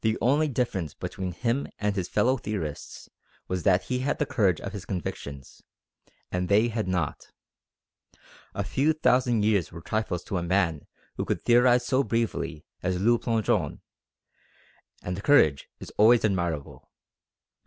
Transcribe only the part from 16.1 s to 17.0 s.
admirable.